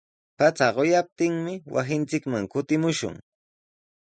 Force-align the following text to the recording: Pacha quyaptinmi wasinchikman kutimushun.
Pacha 0.37 0.67
quyaptinmi 0.75 1.53
wasinchikman 1.73 2.45
kutimushun. 2.51 3.15